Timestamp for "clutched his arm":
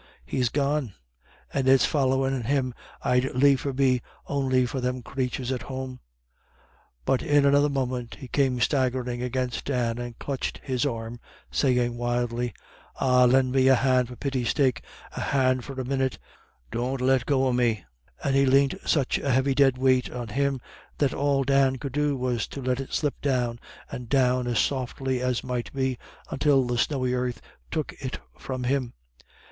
10.17-11.19